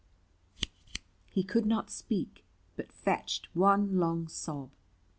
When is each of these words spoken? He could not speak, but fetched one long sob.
He 1.29 1.43
could 1.43 1.67
not 1.67 1.91
speak, 1.91 2.43
but 2.75 2.91
fetched 2.91 3.49
one 3.55 3.99
long 3.99 4.27
sob. 4.27 4.71